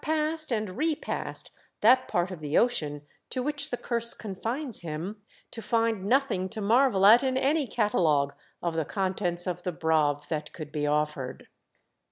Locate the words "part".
2.07-2.31